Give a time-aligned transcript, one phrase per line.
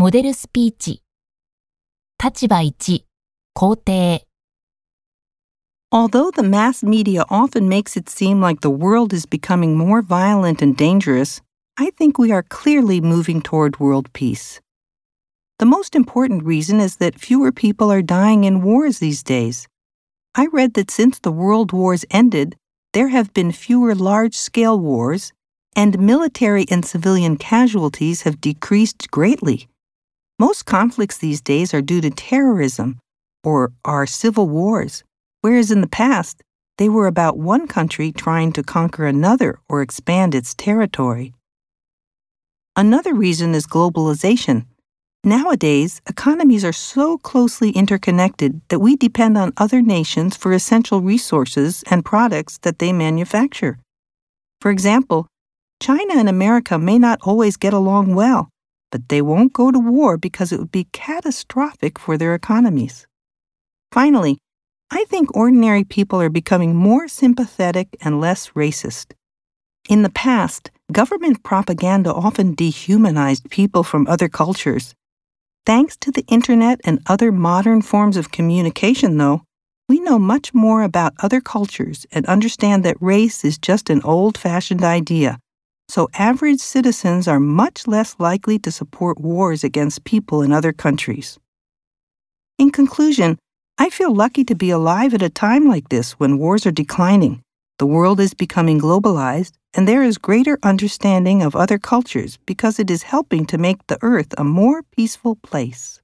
[0.00, 1.02] モデルスピーチ。
[2.18, 3.04] 立場1、
[3.54, 4.22] 肯定。
[5.92, 10.62] Although the mass media often makes it seem like the world is becoming more violent
[10.62, 11.42] and dangerous,
[11.76, 14.62] I think we are clearly moving toward world peace.
[15.58, 19.68] The most important reason is that fewer people are dying in wars these days.
[20.34, 22.56] I read that since the world wars ended,
[22.94, 25.34] there have been fewer large scale wars,
[25.76, 29.68] and military and civilian casualties have decreased greatly.
[30.37, 32.99] Most conflicts these days are due to terrorism
[33.43, 35.03] or are civil wars
[35.45, 36.41] whereas in the past,
[36.79, 41.35] they were about one country trying to conquer another or expand its territory.
[42.75, 44.65] Another reason is globalization.
[45.23, 51.83] Nowadays, economies are so closely interconnected that we depend on other nations for essential resources
[51.91, 53.77] and products that they manufacture.
[54.61, 55.27] For example,
[55.79, 58.49] China and America may not always get along well,
[58.95, 63.05] but they won't go to war because it would be catastrophic for their economies.
[63.91, 64.37] Finally,
[64.89, 69.11] I think ordinary people are becoming more sympathetic and less racist.
[69.89, 74.95] In the past, government propaganda often dehumanized people from other cultures.
[75.65, 79.41] Thanks to the internet and other modern forms of communication, though,
[79.89, 84.37] we know much more about other cultures and understand that race is just an old
[84.37, 85.37] fashioned idea.
[85.95, 91.39] So, average citizens are much less likely to support wars against people in other countries.
[92.57, 93.39] In conclusion,
[93.77, 97.43] I feel lucky to be alive at a time like this when wars are declining,
[97.79, 102.91] the world is becoming globalized, and there is greater understanding of other cultures because it
[102.91, 106.01] is helping to make the earth a more peaceful place.